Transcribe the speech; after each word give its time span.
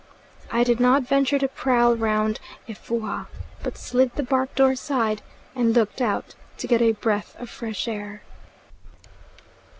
I 0.51 0.63
did 0.63 0.79
not 0.79 1.03
venture 1.03 1.37
to 1.37 1.47
prowl 1.47 1.95
round 1.95 2.39
Efoua; 2.67 3.27
but 3.61 3.77
slid 3.77 4.15
the 4.15 4.23
bark 4.23 4.55
door 4.55 4.71
aside 4.71 5.21
and 5.55 5.75
looked 5.75 6.01
out 6.01 6.33
to 6.57 6.65
get 6.65 6.81
a 6.81 6.93
breath 6.93 7.35
of 7.37 7.51
fresh 7.51 7.87
air. 7.87 8.23